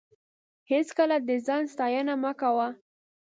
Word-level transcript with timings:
هېڅکله 0.71 1.17
د 1.27 1.29
ځان 1.47 1.63
ستاینه 1.73 2.13
مه 2.23 2.31
کوه. 2.41 2.67